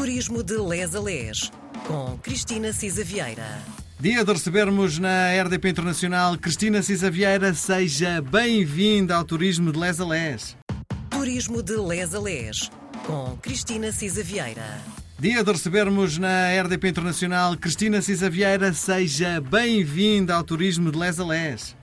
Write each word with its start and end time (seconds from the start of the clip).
Turismo 0.00 0.42
de 0.42 0.56
Les 0.56 0.94
a 0.94 0.98
Les, 0.98 1.52
com 1.86 2.16
Cristina 2.22 2.72
Cisa 2.72 3.04
Vieira. 3.04 3.58
Dia 3.98 4.24
de 4.24 4.32
recebermos 4.32 4.98
na 4.98 5.28
RDP 5.42 5.68
Internacional 5.68 6.38
Cristina 6.38 6.80
Cisa 6.80 7.10
Vieira. 7.10 7.52
Seja 7.52 8.22
bem-vinda 8.22 9.14
ao 9.14 9.24
Turismo 9.26 9.70
de 9.70 9.78
Les 9.78 10.00
a 10.00 10.06
Les. 10.06 10.56
Turismo 11.10 11.62
de 11.62 11.76
Les 11.76 12.14
a 12.14 12.18
Les, 12.18 12.70
com 13.04 13.36
Cristina 13.42 13.92
Cisa 13.92 14.22
Vieira. 14.22 14.80
Dia 15.18 15.44
de 15.44 15.52
recebermos 15.52 16.16
na 16.16 16.48
RDP 16.62 16.88
Internacional 16.88 17.54
Cristina 17.58 18.00
Cisa 18.00 18.30
Vieira. 18.30 18.72
Seja 18.72 19.38
bem-vinda 19.38 20.34
ao 20.34 20.42
Turismo 20.42 20.90
de 20.90 20.98
Les 20.98 21.20
a 21.20 21.26
Les. 21.26 21.76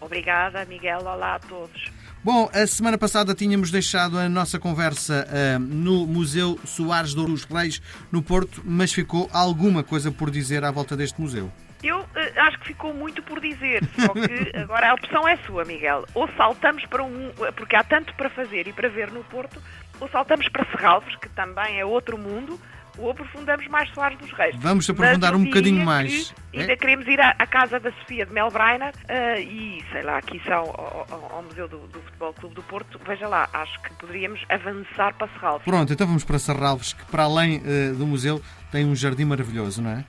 Obrigada, 0.00 0.64
Miguel. 0.64 0.98
Olá 0.98 1.36
a 1.36 1.38
todos. 1.38 1.92
Bom, 2.26 2.50
a 2.52 2.66
semana 2.66 2.98
passada 2.98 3.36
tínhamos 3.36 3.70
deixado 3.70 4.18
a 4.18 4.28
nossa 4.28 4.58
conversa 4.58 5.28
uh, 5.28 5.60
no 5.60 6.04
Museu 6.08 6.58
Soares 6.64 7.14
dos 7.14 7.44
Reis, 7.44 7.80
no 8.10 8.20
Porto, 8.20 8.62
mas 8.64 8.92
ficou 8.92 9.30
alguma 9.32 9.84
coisa 9.84 10.10
por 10.10 10.28
dizer 10.28 10.64
à 10.64 10.72
volta 10.72 10.96
deste 10.96 11.20
museu. 11.20 11.52
Eu 11.84 12.00
uh, 12.00 12.06
acho 12.38 12.58
que 12.58 12.66
ficou 12.66 12.92
muito 12.92 13.22
por 13.22 13.38
dizer, 13.38 13.80
só 13.94 14.12
que 14.12 14.58
agora 14.58 14.90
a 14.90 14.94
opção 14.94 15.28
é 15.28 15.36
sua, 15.46 15.64
Miguel. 15.64 16.04
Ou 16.14 16.28
saltamos 16.36 16.84
para 16.86 17.04
um. 17.04 17.30
porque 17.54 17.76
há 17.76 17.84
tanto 17.84 18.12
para 18.14 18.28
fazer 18.28 18.66
e 18.66 18.72
para 18.72 18.88
ver 18.88 19.12
no 19.12 19.22
Porto, 19.22 19.62
ou 20.00 20.08
saltamos 20.08 20.48
para 20.48 20.68
Serralves, 20.72 21.14
que 21.22 21.28
também 21.28 21.78
é 21.78 21.84
outro 21.84 22.18
mundo, 22.18 22.60
ou 22.98 23.10
aprofundamos 23.10 23.66
mais 23.68 23.88
Soares 23.92 24.18
dos 24.18 24.30
Reis. 24.32 24.56
Vamos 24.58 24.88
aprofundar 24.88 25.34
um 25.34 25.44
bocadinho 25.44 25.84
mais. 25.84 26.34
ainda 26.54 26.72
é? 26.72 26.76
queremos 26.76 27.06
ir 27.06 27.20
à, 27.20 27.30
à, 27.38 27.46
casa 27.46 27.78
da 27.78 27.92
Sofia 27.92 28.26
de 28.26 28.32
Melbreiner 28.32 28.92
uh, 28.92 29.40
e, 29.40 29.82
sei 29.92 30.02
lá, 30.02 30.18
aqui 30.18 30.40
são 30.44 30.60
ao, 30.60 31.06
ao, 31.10 31.32
ao 31.36 31.42
Museu 31.42 31.68
do, 31.68 31.78
do, 31.88 32.00
Futebol 32.00 32.32
Clube 32.34 32.54
do 32.54 32.62
Porto. 32.62 33.00
Veja 33.06 33.28
lá, 33.28 33.48
acho 33.52 33.80
que 33.82 33.92
poderíamos 33.94 34.40
avançar 34.48 35.14
para 35.14 35.28
Serralves. 35.28 35.64
Pronto, 35.64 35.92
então 35.92 36.06
vamos 36.06 36.24
para 36.24 36.38
Serralves, 36.38 36.92
que 36.92 37.04
para 37.06 37.24
além 37.24 37.58
uh, 37.58 37.94
do 37.94 38.06
museu 38.06 38.40
tem 38.70 38.84
um 38.84 38.94
jardim 38.94 39.24
maravilhoso, 39.24 39.82
não 39.82 39.90
é? 39.90 40.04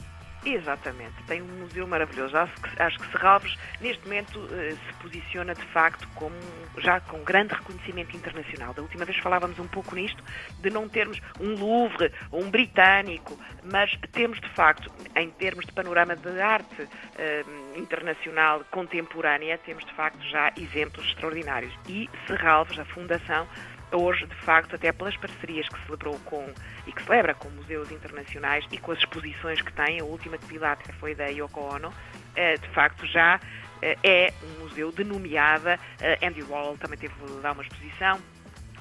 Exatamente, 0.45 1.15
tem 1.27 1.41
um 1.41 1.59
museu 1.59 1.85
maravilhoso. 1.87 2.37
Acho 2.37 2.53
que, 2.61 2.81
acho 2.81 2.99
que 2.99 3.11
Serralves, 3.11 3.57
neste 3.81 4.03
momento, 4.03 4.47
eh, 4.51 4.75
se 4.75 4.93
posiciona 5.01 5.53
de 5.53 5.65
facto 5.65 6.07
como 6.15 6.35
já 6.77 6.99
com 7.01 7.23
grande 7.23 7.53
reconhecimento 7.53 8.15
internacional. 8.15 8.73
Da 8.73 8.81
última 8.81 9.03
vez 9.03 9.17
falávamos 9.17 9.59
um 9.59 9.67
pouco 9.67 9.95
nisto, 9.95 10.23
de 10.59 10.69
não 10.69 10.87
termos 10.87 11.19
um 11.39 11.55
Louvre 11.55 12.11
ou 12.31 12.43
um 12.43 12.49
britânico, 12.49 13.37
mas 13.63 13.97
temos 14.11 14.39
de 14.39 14.49
facto, 14.49 14.91
em 15.15 15.29
termos 15.31 15.65
de 15.65 15.71
panorama 15.71 16.15
de 16.15 16.39
arte 16.39 16.87
eh, 17.17 17.43
internacional 17.75 18.63
contemporânea, 18.71 19.57
temos 19.57 19.83
de 19.85 19.93
facto 19.93 20.21
já 20.29 20.53
exemplos 20.55 21.05
extraordinários. 21.07 21.73
E 21.87 22.09
Serralves, 22.27 22.77
a 22.79 22.85
Fundação, 22.85 23.47
hoje, 23.91 24.25
de 24.25 24.35
facto, 24.35 24.75
até 24.75 24.91
pelas 24.91 25.15
parcerias 25.17 25.67
que 25.69 25.85
celebrou 25.85 26.19
com 26.19 26.53
e 26.85 26.91
que 26.91 27.03
celebra 27.03 27.33
com 27.33 27.49
museus 27.49 27.91
internacionais 27.91 28.65
e 28.71 28.77
com 28.77 28.91
as 28.91 28.99
exposições 28.99 29.61
que 29.61 29.71
tem, 29.73 29.99
a 29.99 30.03
última 30.03 30.37
que 30.37 30.93
foi 30.93 31.15
da 31.15 31.27
Yoko 31.27 31.59
Ono, 31.59 31.93
eh, 32.35 32.55
de 32.57 32.67
facto 32.69 33.05
já 33.07 33.39
eh, 33.81 33.97
é 34.03 34.33
um 34.43 34.63
museu 34.63 34.91
denominada, 34.91 35.79
eh, 35.99 36.19
Andy 36.25 36.43
Warhol 36.43 36.77
também 36.77 36.97
teve 36.97 37.13
lá 37.41 37.51
uma 37.51 37.63
exposição, 37.63 38.19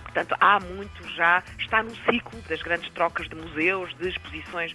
Portanto, 0.02 0.34
há 0.40 0.58
muito 0.60 1.06
já, 1.14 1.42
está 1.58 1.82
no 1.82 1.94
ciclo 1.94 2.40
das 2.48 2.62
grandes 2.62 2.88
trocas 2.92 3.28
de 3.28 3.34
museus, 3.34 3.94
de 3.98 4.08
exposições 4.08 4.74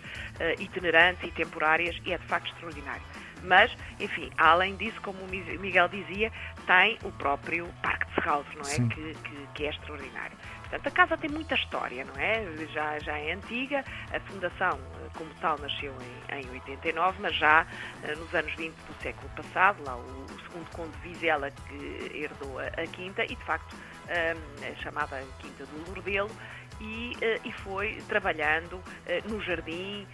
itinerantes 0.59 1.23
e 1.23 1.31
temporárias, 1.31 1.99
e 2.05 2.13
é 2.13 2.17
de 2.19 2.27
facto 2.27 2.51
extraordinário. 2.53 3.01
Mas, 3.43 3.75
enfim, 3.99 4.29
além 4.37 4.75
disso, 4.75 5.01
como 5.01 5.19
o 5.19 5.27
Miguel 5.27 5.87
dizia, 5.87 6.31
tem 6.65 6.97
o 7.03 7.11
próprio 7.11 7.67
Parque 7.81 8.07
de 8.07 8.15
Serralves, 8.15 8.55
não 8.55 8.61
é? 8.61 8.89
Que, 8.89 9.13
que, 9.15 9.47
que, 9.53 9.65
é 9.65 9.69
extraordinário. 9.69 10.37
Portanto, 10.61 10.87
a 10.87 10.91
casa 10.91 11.17
tem 11.17 11.29
muita 11.29 11.55
história, 11.55 12.05
não 12.05 12.15
é? 12.15 12.45
Já, 12.73 12.99
já 12.99 13.17
é 13.17 13.33
antiga, 13.33 13.83
a 14.13 14.19
fundação, 14.21 14.79
como 15.13 15.29
tal, 15.35 15.57
nasceu 15.59 15.93
em, 16.01 16.39
em 16.39 16.49
89, 16.49 17.17
mas 17.21 17.35
já 17.35 17.65
eh, 18.03 18.15
nos 18.15 18.33
anos 18.33 18.53
20 18.55 18.73
do 18.73 19.01
século 19.01 19.29
passado, 19.35 19.83
lá 19.83 19.95
o, 19.97 20.25
segundo 20.43 20.69
conde 20.75 20.97
Vizela 20.99 21.51
que 21.51 22.11
herdou 22.13 22.59
a, 22.59 22.65
a 22.65 22.87
quinta, 22.87 23.23
e 23.23 23.35
de 23.35 23.43
facto 23.43 23.75
eh, 24.07 24.35
a 24.71 24.75
chamada 24.81 25.21
Quinta 25.39 25.65
do 25.65 25.85
Lourdelo, 25.87 26.31
e, 26.79 27.15
uh, 27.17 27.47
e 27.47 27.51
foi 27.51 28.01
trabalhando 28.07 28.81
no 29.29 29.39
jardim, 29.41 30.07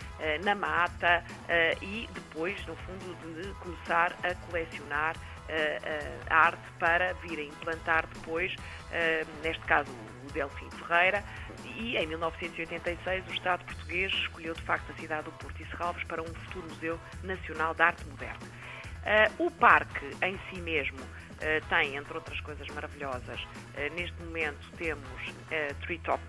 na 0.44 0.54
mata 0.54 1.24
e 1.82 2.10
depois, 2.14 2.66
no 2.66 2.76
fundo, 2.76 3.42
de 3.42 3.54
começar 3.54 4.14
a 4.22 4.36
colecionar 4.48 5.16
a 6.30 6.36
arte 6.36 6.72
para 6.80 7.14
vir 7.16 7.40
a 7.40 7.44
implantar 7.44 8.06
depois, 8.08 8.56
neste 9.44 9.64
caso, 9.66 9.92
o 9.92 10.32
Delfim 10.32 10.70
Ferreira. 10.72 11.24
E 11.76 11.96
em 11.98 12.08
1986 12.08 13.28
o 13.28 13.34
Estado 13.34 13.64
português 13.66 14.12
escolheu 14.14 14.54
de 14.54 14.62
facto 14.64 14.92
a 14.92 14.96
cidade 15.00 15.26
do 15.26 15.32
Porto 15.34 15.62
e 15.62 15.66
Serralves 15.68 16.04
para 16.06 16.22
um 16.22 16.26
futuro 16.26 16.68
Museu 16.70 17.00
Nacional 17.24 17.74
de 17.74 17.82
Arte 17.82 18.06
Moderna. 18.06 18.48
o 19.38 19.52
parque 19.52 20.06
em 20.22 20.40
si 20.50 20.62
mesmo 20.62 21.00
tem, 21.70 21.96
entre 21.96 22.14
outras 22.16 22.40
coisas 22.42 22.68
maravilhosas, 22.70 23.40
neste 23.96 24.22
momento 24.24 24.72
temos 24.78 25.08
uh, 25.08 25.76
Treetop 25.82 26.22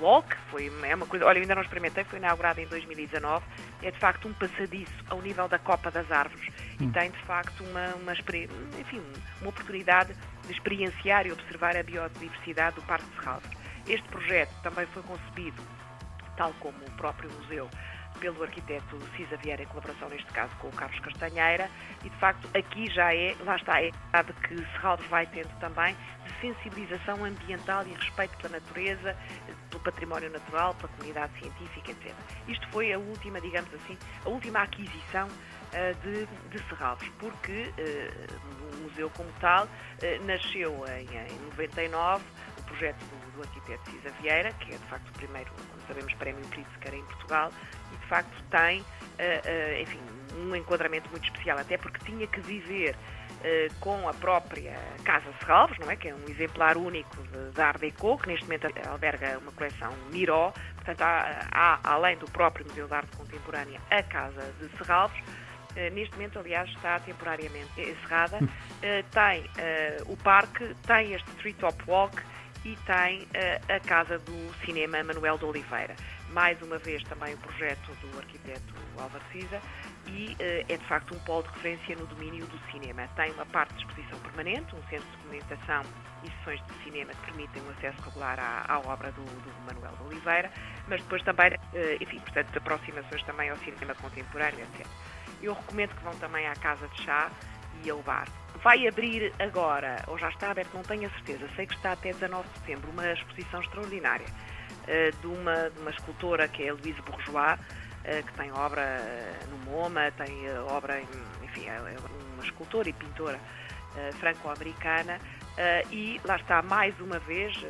Walk, 0.00 0.36
foi, 0.50 0.70
é 0.84 0.94
uma 0.94 1.06
coisa, 1.06 1.24
olha, 1.26 1.40
ainda 1.40 1.54
não 1.54 1.62
experimentei, 1.62 2.04
foi 2.04 2.18
inaugurado 2.18 2.60
em 2.60 2.66
2019, 2.66 3.44
é 3.82 3.90
de 3.90 3.98
facto 3.98 4.28
um 4.28 4.32
passadiço 4.34 4.92
ao 5.08 5.20
nível 5.20 5.48
da 5.48 5.58
Copa 5.58 5.90
das 5.90 6.10
Árvores. 6.10 6.46
E 6.80 6.86
tem 6.88 7.10
de 7.10 7.18
facto 7.24 7.62
uma, 7.64 7.94
uma, 7.94 8.12
enfim, 8.12 9.02
uma 9.40 9.50
oportunidade 9.50 10.14
de 10.46 10.52
experienciar 10.52 11.26
e 11.26 11.32
observar 11.32 11.76
a 11.76 11.82
biodiversidade 11.82 12.76
do 12.76 12.82
Parque 12.82 13.06
de 13.06 13.14
Serralves. 13.16 13.50
Este 13.86 14.08
projeto 14.08 14.54
também 14.62 14.86
foi 14.86 15.02
concebido, 15.02 15.62
tal 16.36 16.52
como 16.54 16.78
o 16.78 16.90
próprio 16.92 17.30
museu, 17.32 17.68
pelo 18.20 18.42
arquiteto 18.42 18.98
Cisa 19.16 19.36
Vieira, 19.36 19.62
em 19.62 19.66
colaboração 19.66 20.08
neste 20.08 20.30
caso 20.32 20.54
com 20.56 20.68
o 20.68 20.72
Carlos 20.72 20.98
Castanheira, 21.00 21.68
e 22.04 22.08
de 22.08 22.16
facto 22.16 22.48
aqui 22.56 22.90
já 22.90 23.14
é, 23.14 23.34
lá 23.40 23.56
está, 23.56 23.82
é 23.82 23.90
verdade 24.12 24.32
que 24.46 24.56
Serralves 24.72 25.06
vai 25.08 25.26
tendo 25.26 25.50
também 25.58 25.96
de 26.24 26.40
sensibilização 26.40 27.24
ambiental 27.24 27.84
e 27.86 27.92
respeito 27.92 28.36
pela 28.38 28.58
natureza, 28.58 29.16
pelo 29.68 29.82
património 29.82 30.30
natural, 30.30 30.74
pela 30.74 30.88
comunidade 30.88 31.38
científica, 31.38 31.90
etc. 31.90 32.14
Isto 32.48 32.68
foi 32.68 32.92
a 32.92 32.98
última, 32.98 33.40
digamos 33.40 33.72
assim, 33.74 33.98
a 34.24 34.28
última 34.28 34.62
aquisição 34.62 35.28
de, 36.02 36.26
de 36.50 36.68
Serralves, 36.68 37.08
porque 37.18 37.72
uh, 37.78 38.74
o 38.74 38.82
museu 38.82 39.10
como 39.10 39.30
tal 39.40 39.64
uh, 39.64 40.24
nasceu 40.24 40.84
em, 40.88 41.06
em 41.06 41.38
99, 41.50 42.24
o 42.58 42.62
projeto 42.62 42.98
do, 42.98 43.36
do 43.36 43.42
arquiteto 43.42 43.90
Cisa 43.90 44.10
Vieira, 44.20 44.52
que 44.52 44.72
é 44.72 44.76
de 44.76 44.84
facto 44.84 45.08
o 45.08 45.12
primeiro, 45.12 45.50
como 45.50 45.86
sabemos, 45.88 46.14
prémio 46.14 46.44
Pritzker 46.46 46.94
em 46.94 47.04
Portugal, 47.04 47.52
e 47.92 47.96
de 47.96 48.06
facto 48.06 48.42
tem, 48.50 48.84
enfim, 49.80 50.00
um 50.36 50.54
enquadramento 50.54 51.10
muito 51.10 51.24
especial, 51.24 51.58
até 51.58 51.76
porque 51.76 52.04
tinha 52.04 52.26
que 52.26 52.40
viver 52.40 52.96
com 53.80 54.08
a 54.08 54.14
própria 54.14 54.74
Casa 55.04 55.26
Serralves, 55.38 55.78
não 55.78 55.90
é? 55.90 55.96
Que 55.96 56.08
é 56.08 56.14
um 56.14 56.24
exemplar 56.28 56.76
único 56.76 57.16
de 57.52 57.60
Art 57.60 57.78
Deco, 57.78 58.18
que 58.18 58.28
neste 58.28 58.44
momento 58.44 58.66
alberga 58.88 59.38
uma 59.38 59.52
coleção 59.52 59.92
Miró, 60.10 60.52
portanto 60.76 61.02
há, 61.02 61.46
há, 61.52 61.78
além 61.84 62.16
do 62.16 62.26
próprio 62.26 62.66
Museu 62.66 62.86
de 62.86 62.94
Arte 62.94 63.16
Contemporânea, 63.16 63.80
a 63.90 64.02
Casa 64.02 64.42
de 64.58 64.68
Serralves, 64.78 65.22
neste 65.92 66.14
momento, 66.14 66.38
aliás, 66.38 66.68
está 66.70 66.98
temporariamente 67.00 67.80
encerrada. 67.80 68.38
Uh, 68.38 69.04
tem 69.10 69.40
uh, 69.42 70.12
o 70.12 70.16
parque, 70.16 70.74
tem 70.86 71.12
este 71.14 71.28
Street 71.32 71.56
Top 71.56 71.82
Walk 71.86 72.16
e 72.64 72.76
tem 72.86 73.28
a 73.68 73.78
Casa 73.80 74.18
do 74.20 74.64
Cinema 74.64 75.02
Manuel 75.04 75.36
de 75.36 75.44
Oliveira 75.44 75.94
mais 76.34 76.60
uma 76.62 76.78
vez 76.78 77.02
também 77.04 77.32
o 77.34 77.38
projeto 77.38 77.92
do 78.00 78.18
arquiteto 78.18 78.74
Álvaro 78.98 79.24
Cisa 79.30 79.60
e 80.06 80.36
é 80.40 80.76
de 80.76 80.84
facto 80.86 81.14
um 81.14 81.18
polo 81.20 81.42
de 81.44 81.48
referência 81.50 81.96
no 81.96 82.06
domínio 82.06 82.44
do 82.46 82.58
cinema. 82.70 83.08
Tem 83.16 83.30
uma 83.32 83.46
parte 83.46 83.74
de 83.74 83.80
exposição 83.80 84.18
permanente, 84.18 84.74
um 84.74 84.82
centro 84.88 85.08
de 85.10 85.16
comunicação 85.18 85.82
e 86.24 86.30
sessões 86.38 86.60
de 86.66 86.84
cinema 86.84 87.12
que 87.12 87.26
permitem 87.26 87.62
um 87.62 87.70
acesso 87.70 88.02
regular 88.02 88.38
à, 88.40 88.64
à 88.68 88.78
obra 88.80 89.12
do, 89.12 89.24
do, 89.24 89.54
Manuel 89.66 89.94
de 89.96 90.02
Oliveira, 90.04 90.50
mas 90.88 91.00
depois 91.02 91.22
também, 91.22 91.52
enfim, 92.00 92.18
portanto, 92.20 92.56
aproximações 92.56 93.22
também 93.22 93.50
ao 93.50 93.56
cinema 93.58 93.94
contemporâneo, 93.94 94.60
etc. 94.60 94.86
Eu 95.44 95.52
recomendo 95.52 95.94
que 95.94 96.02
vão 96.02 96.14
também 96.14 96.46
à 96.46 96.54
Casa 96.54 96.88
de 96.88 97.02
Chá 97.02 97.30
e 97.84 97.90
ao 97.90 98.00
bar. 98.02 98.26
Vai 98.62 98.88
abrir 98.88 99.30
agora, 99.38 100.02
ou 100.06 100.16
já 100.16 100.30
está 100.30 100.50
aberto, 100.50 100.72
não 100.72 100.82
tenho 100.82 101.06
a 101.06 101.10
certeza, 101.10 101.46
sei 101.54 101.66
que 101.66 101.74
está 101.74 101.92
até 101.92 102.14
19 102.14 102.48
de 102.48 102.58
setembro, 102.60 102.90
uma 102.90 103.12
exposição 103.12 103.60
extraordinária 103.60 104.26
eh, 104.86 105.10
de 105.20 105.26
uma, 105.26 105.68
de 105.68 105.78
uma 105.80 105.90
escultora 105.90 106.48
que 106.48 106.62
é 106.62 106.70
a 106.70 106.72
Louise 106.72 106.98
Bourgeois, 107.02 107.58
eh, 108.04 108.22
que 108.22 108.32
tem 108.32 108.50
obra 108.52 108.80
eh, 108.80 109.38
no 109.50 109.70
MoMA, 109.70 110.10
tem 110.12 110.50
obra, 110.70 110.98
em, 110.98 111.06
enfim, 111.42 111.68
é, 111.68 111.74
é 111.74 111.96
uma 112.32 112.42
escultora 112.42 112.88
e 112.88 112.92
pintora 112.94 113.38
franco-americana, 114.18 115.20
e 115.92 116.20
lá 116.24 116.34
está 116.34 116.60
mais 116.62 116.98
uma 116.98 117.20
vez, 117.20 117.64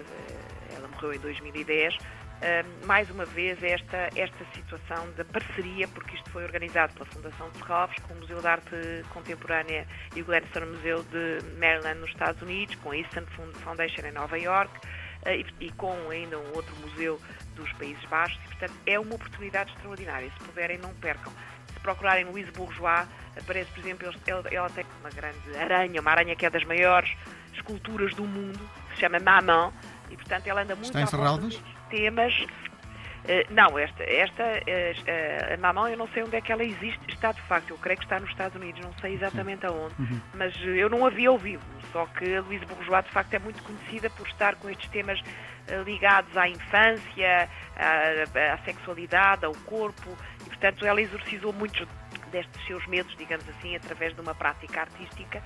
ela 0.75 0.88
morreu 0.88 1.12
em 1.12 1.19
2010, 1.19 1.99
mais 2.85 3.11
uma 3.11 3.25
vez 3.25 3.63
esta, 3.63 4.11
esta 4.17 4.45
situação 4.55 5.11
da 5.17 5.25
parceria, 5.25 5.89
porque 5.89 6.17
isto 6.17 6.31
foi 6.31 6.45
organizado 6.45 6.93
pela 6.95 7.07
Fundação 7.07 7.51
de 7.51 7.59
Serralves, 7.59 7.97
com 8.07 8.15
o 8.15 8.17
Museu 8.19 8.41
de 8.41 8.47
Arte 8.47 9.05
Contemporânea 9.13 9.87
e 10.15 10.23
o 10.23 10.25
Gladstone 10.25 10.67
Museu 10.67 11.03
de 11.05 11.39
Maryland 11.59 12.01
nos 12.01 12.11
Estados 12.11 12.43
Unidos, 12.43 12.75
com 12.77 12.91
a 12.91 12.97
Eastern 12.97 13.27
Foundation 13.63 14.03
em 14.07 14.13
Nova 14.13 14.39
York, 14.39 14.71
eh, 15.25 15.45
e, 15.61 15.71
com 15.73 15.95
ainda 16.11 16.39
um 16.39 16.53
outro 16.55 16.75
museu 16.77 17.21
dos 17.55 17.73
Países 17.75 18.05
Baixos 18.07 18.39
e, 18.45 18.49
portanto, 18.49 18.75
é 18.87 18.99
uma 18.99 19.15
oportunidade 19.15 19.73
extraordinária. 19.73 20.31
Se 20.31 20.45
puderem, 20.45 20.79
não 20.79 20.93
percam. 20.95 21.33
Se 21.73 21.81
procurarem 21.81 22.25
Louise 22.25 22.51
Bourgeois, 22.51 23.07
aparece, 23.39 23.71
por 23.71 23.81
exemplo, 23.81 24.09
ela, 24.27 24.45
ela 24.51 24.71
tem 24.71 24.85
uma 25.01 25.11
grande 25.11 25.57
aranha, 25.57 26.01
uma 26.01 26.11
aranha 26.11 26.37
que 26.37 26.45
é 26.45 26.51
das 26.51 26.65
maiores 26.65 27.11
esculturas 27.55 28.15
do 28.15 28.25
mundo, 28.25 28.59
que 28.89 28.95
se 28.97 29.01
chama 29.01 29.19
Maman, 29.19 29.73
e, 30.11 30.17
portanto, 30.17 30.47
ela 30.47 30.63
anda 30.63 30.75
muito 30.75 30.87
Está 30.87 31.01
em 31.01 31.07
Serralves? 31.07 31.63
Temas 31.91 32.35
Uh, 33.25 33.55
não, 33.55 33.79
esta, 33.79 34.05
esta 34.05 34.43
uh, 34.43 35.55
a 35.55 35.57
Mamão 35.57 35.89
eu 35.89 35.97
não 35.97 36.07
sei 36.09 36.23
onde 36.23 36.37
é 36.37 36.43
que 36.43 36.53
ela 36.53 36.63
existe, 36.63 37.01
está 37.09 37.33
de 37.33 37.41
facto, 37.43 37.71
eu 37.71 37.79
creio 37.79 37.97
que 37.97 38.05
está 38.05 38.21
nos 38.21 38.29
Estados 38.29 38.55
Unidos, 38.55 38.83
não 38.83 38.93
sei 39.01 39.15
exatamente 39.15 39.65
aonde, 39.65 39.95
uhum. 39.99 40.21
mas 40.35 40.55
eu 40.63 40.91
não 40.91 41.07
a 41.07 41.11
vi 41.11 41.25
ao 41.25 41.39
vivo, 41.39 41.65
só 41.91 42.05
que 42.05 42.37
a 42.37 42.43
Luísa 42.43 42.67
Bourgeois 42.67 43.03
de 43.03 43.11
facto 43.13 43.33
é 43.33 43.39
muito 43.39 43.63
conhecida 43.63 44.11
por 44.11 44.27
estar 44.27 44.57
com 44.57 44.69
estes 44.69 44.91
temas 44.91 45.19
ligados 45.87 46.37
à 46.37 46.47
infância, 46.47 47.49
à, 47.75 48.53
à, 48.53 48.59
sexualidade, 48.59 49.47
ao 49.47 49.55
corpo, 49.65 50.15
e 50.43 50.51
portanto 50.51 50.85
ela 50.85 51.01
exorcizou 51.01 51.51
muitos 51.51 51.89
destes 52.31 52.67
seus 52.67 52.87
medos, 52.87 53.17
digamos 53.17 53.49
assim, 53.49 53.75
através 53.75 54.15
de 54.15 54.21
uma 54.21 54.35
prática 54.35 54.83
artística, 54.83 55.43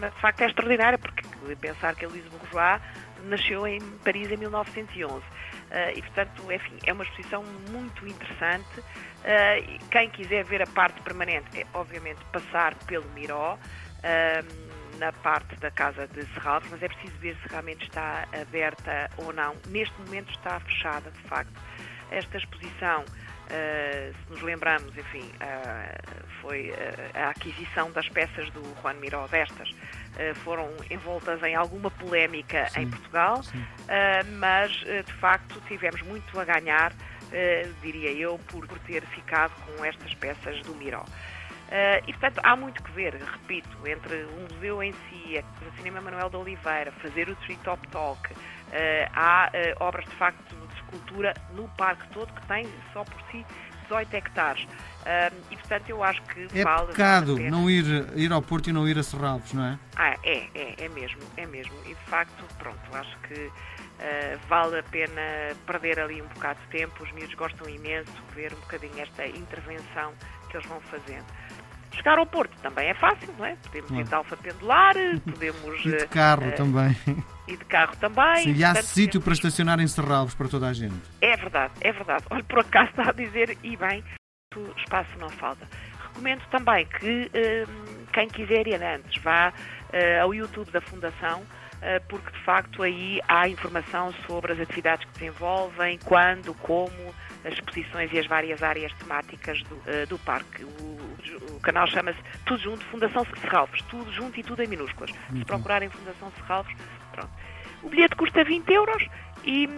mas 0.00 0.12
de 0.12 0.20
facto 0.20 0.40
é 0.40 0.46
extraordinária, 0.46 0.98
porque 0.98 1.22
pensar 1.54 1.94
que 1.94 2.04
a 2.04 2.08
Luísa 2.08 2.28
Bourgeois 2.30 2.80
nasceu 3.24 3.66
em 3.66 3.80
Paris 4.04 4.30
em 4.30 4.36
1911. 4.36 5.22
Uh, 5.72 5.96
e, 5.96 6.02
portanto, 6.02 6.52
enfim, 6.52 6.78
é 6.84 6.92
uma 6.92 7.02
exposição 7.02 7.42
muito 7.70 8.06
interessante. 8.06 8.80
Uh, 8.80 9.88
quem 9.90 10.10
quiser 10.10 10.44
ver 10.44 10.60
a 10.60 10.66
parte 10.66 11.00
permanente 11.00 11.62
é, 11.62 11.66
obviamente, 11.72 12.22
passar 12.30 12.74
pelo 12.84 13.08
Miró, 13.12 13.54
uh, 13.54 14.98
na 14.98 15.10
parte 15.14 15.56
da 15.56 15.70
Casa 15.70 16.06
de 16.08 16.26
Serralves, 16.34 16.70
mas 16.70 16.82
é 16.82 16.88
preciso 16.88 17.16
ver 17.20 17.34
se 17.36 17.48
realmente 17.48 17.84
está 17.84 18.28
aberta 18.38 19.10
ou 19.16 19.32
não. 19.32 19.56
Neste 19.68 19.98
momento 20.02 20.30
está 20.32 20.60
fechada, 20.60 21.10
de 21.10 21.20
facto. 21.22 21.58
Esta 22.10 22.36
exposição 22.36 23.04
Uh, 23.42 24.14
se 24.14 24.30
nos 24.30 24.40
lembramos, 24.40 24.96
enfim, 24.96 25.30
foi 26.40 26.72
a 27.12 27.28
aquisição 27.28 27.90
das 27.92 28.08
peças 28.08 28.48
do 28.50 28.62
Juan 28.80 28.94
Miró 28.94 29.26
destas, 29.26 29.68
foram 30.44 30.68
envoltas 30.90 31.42
em 31.42 31.54
alguma 31.54 31.90
polémica 31.90 32.68
sim, 32.70 32.82
em 32.82 32.90
Portugal, 32.90 33.40
mas 34.38 34.70
de 34.72 35.12
facto 35.14 35.60
tivemos 35.66 36.02
muito 36.02 36.38
a 36.38 36.44
ganhar, 36.44 36.92
diria 37.80 38.12
eu, 38.12 38.38
por, 38.46 38.66
por 38.66 38.78
ter 38.80 39.02
ficado 39.06 39.52
com 39.64 39.84
estas 39.84 40.14
peças 40.14 40.60
do 40.62 40.74
Miró. 40.74 41.04
Uh, 41.72 42.04
e, 42.06 42.12
portanto, 42.12 42.38
há 42.42 42.54
muito 42.54 42.82
que 42.82 42.90
ver, 42.92 43.14
repito, 43.14 43.78
entre 43.88 44.24
o 44.24 44.40
museu 44.42 44.82
em 44.82 44.92
si, 44.92 45.42
o 45.66 45.76
Cinema 45.78 46.02
Manuel 46.02 46.28
de 46.28 46.36
Oliveira, 46.36 46.92
fazer 47.00 47.30
o 47.30 47.36
Tree 47.36 47.56
Top 47.64 47.88
Talk, 47.88 48.30
uh, 48.30 48.36
há 49.14 49.50
uh, 49.50 49.82
obras 49.82 50.04
de 50.04 50.14
facto 50.16 50.54
de 50.54 50.74
escultura 50.74 51.32
no 51.54 51.66
parque 51.70 52.06
todo 52.08 52.30
que 52.30 52.46
tem 52.46 52.68
só 52.92 53.02
por 53.04 53.18
si 53.30 53.46
18 53.92 54.14
hectares. 54.14 54.66
e, 55.50 55.56
portanto, 55.56 55.88
eu 55.90 56.02
acho 56.02 56.22
que 56.22 56.48
é 56.58 56.64
vale. 56.64 56.86
pecado 56.88 57.38
não 57.38 57.68
ir, 57.68 57.84
ir 58.16 58.32
ao 58.32 58.40
Porto 58.40 58.70
e 58.70 58.72
não 58.72 58.88
ir 58.88 58.98
a 58.98 59.02
Serralves, 59.02 59.52
não 59.52 59.64
é? 59.64 59.78
Ah, 59.96 60.16
é, 60.22 60.48
é, 60.54 60.84
é 60.84 60.88
mesmo, 60.88 61.20
é 61.36 61.46
mesmo. 61.46 61.74
E, 61.84 61.94
de 61.94 62.04
facto, 62.06 62.44
pronto, 62.58 62.80
acho 62.92 63.18
que 63.20 63.50
vale 64.48 64.78
a 64.78 64.82
pena 64.82 65.22
perder 65.66 66.00
ali 66.00 66.22
um 66.22 66.26
bocado 66.28 66.58
de 66.60 66.78
tempo. 66.78 67.02
Os 67.02 67.12
miúdos 67.12 67.34
gostam 67.34 67.68
imenso 67.68 68.10
de 68.28 68.34
ver 68.34 68.52
um 68.52 68.60
bocadinho 68.60 68.98
esta 69.00 69.26
intervenção 69.26 70.12
que 70.50 70.56
eles 70.56 70.66
vão 70.66 70.80
fazendo. 70.80 71.24
Chegar 71.92 72.18
ao 72.18 72.26
Porto 72.26 72.56
também 72.62 72.88
é 72.88 72.94
fácil, 72.94 73.32
não 73.38 73.44
é? 73.44 73.56
Podemos 73.56 73.90
ir 73.90 74.04
de 74.04 74.14
alfa 74.14 74.36
pendular, 74.36 74.94
podemos. 75.24 75.84
E 75.84 75.96
de 75.96 76.06
carro 76.08 76.48
uh, 76.48 76.52
também. 76.52 76.96
E 77.46 77.56
de 77.56 77.64
carro 77.66 77.94
também. 77.96 78.44
Sim, 78.44 78.54
e 78.54 78.64
há 78.64 78.74
sítio 78.76 79.20
para 79.20 79.34
estacionar 79.34 79.78
em 79.78 79.86
Serralvos 79.86 80.34
para 80.34 80.48
toda 80.48 80.68
a 80.68 80.72
gente. 80.72 80.94
É 81.20 81.36
verdade, 81.36 81.72
é 81.80 81.92
verdade. 81.92 82.24
Olha, 82.30 82.44
por 82.44 82.60
acaso 82.60 82.90
está 82.90 83.10
a 83.10 83.12
dizer, 83.12 83.58
e 83.62 83.76
bem, 83.76 84.02
espaço 84.76 85.10
não 85.18 85.28
falta. 85.28 85.68
Recomendo 86.08 86.42
também 86.50 86.86
que 86.86 87.26
uh, 87.26 88.06
quem 88.12 88.28
quiser 88.28 88.66
ir 88.66 88.82
antes 88.82 89.22
vá 89.22 89.50
uh, 89.50 90.22
ao 90.22 90.34
YouTube 90.34 90.70
da 90.70 90.80
Fundação 90.80 91.42
porque 92.08 92.30
de 92.30 92.44
facto 92.44 92.80
aí 92.80 93.20
há 93.26 93.48
informação 93.48 94.14
sobre 94.24 94.52
as 94.52 94.60
atividades 94.60 95.04
que 95.04 95.18
desenvolvem, 95.18 95.98
quando, 96.04 96.54
como, 96.54 97.12
as 97.44 97.54
exposições 97.54 98.08
e 98.12 98.20
as 98.20 98.26
várias 98.28 98.62
áreas 98.62 98.92
temáticas 98.92 99.60
do, 99.64 100.06
do 100.08 100.16
parque. 100.20 100.62
O, 100.62 100.91
o 101.50 101.60
canal 101.60 101.86
chama-se 101.86 102.18
Tudo 102.44 102.62
Junto 102.62 102.84
Fundação 102.86 103.26
Serralves, 103.40 103.82
tudo 103.82 104.12
junto 104.12 104.38
e 104.38 104.42
tudo 104.42 104.62
em 104.62 104.66
minúsculas. 104.66 105.10
Muito 105.30 105.38
Se 105.38 105.44
procurarem 105.44 105.88
Fundação 105.90 106.32
Serralves, 106.36 106.76
pronto. 107.12 107.30
O 107.82 107.88
bilhete 107.88 108.16
custa 108.16 108.44
20 108.44 108.70
euros 108.72 109.06
e, 109.44 109.68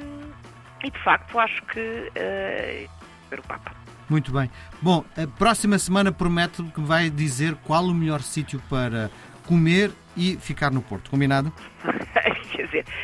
e 0.84 0.90
de 0.90 0.98
facto 1.02 1.38
acho 1.38 1.62
que 1.66 1.80
uh, 1.80 2.90
ver 3.30 3.40
o 3.40 3.42
Papa. 3.42 3.72
Muito 4.08 4.32
bem. 4.32 4.50
Bom, 4.82 5.04
a 5.16 5.26
próxima 5.26 5.78
semana 5.78 6.12
promete 6.12 6.62
que 6.62 6.80
vai 6.80 7.08
dizer 7.08 7.54
qual 7.64 7.84
o 7.84 7.94
melhor 7.94 8.20
sítio 8.20 8.60
para 8.68 9.10
comer 9.46 9.90
e 10.16 10.36
ficar 10.36 10.70
no 10.70 10.82
Porto. 10.82 11.10
Combinado? 11.10 11.52
Quer 12.52 12.66
dizer, 12.66 12.86